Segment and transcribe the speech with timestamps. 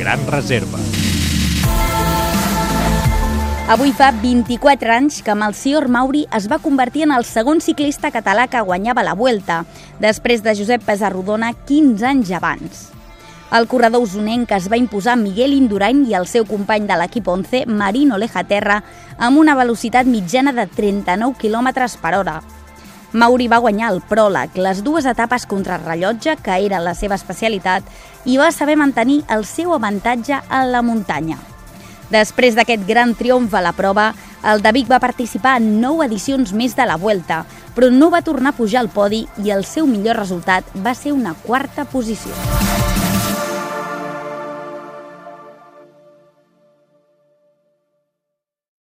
[0.00, 0.78] Gran Reserva.
[3.68, 8.46] Avui fa 24 anys que Malcior Mauri es va convertir en el segon ciclista català
[8.48, 9.58] que guanyava la Vuelta,
[10.00, 12.80] després de Josep Pesarrodona 15 anys abans.
[13.52, 17.66] El corredor usonenc es va imposar Miguel Indurain i el seu company de l'equip 11,
[17.68, 18.80] Marino Lejaterra,
[19.18, 22.40] amb una velocitat mitjana de 39 km per hora.
[23.12, 27.16] Mauri va guanyar el pròleg, les dues etapes contra el rellotge, que era la seva
[27.18, 27.82] especialitat,
[28.24, 31.38] i va saber mantenir el seu avantatge a la muntanya.
[32.10, 34.12] Després d'aquest gran triomf a la prova,
[34.46, 38.22] el de Vic va participar en nou edicions més de la Vuelta, però no va
[38.26, 42.34] tornar a pujar al podi i el seu millor resultat va ser una quarta posició.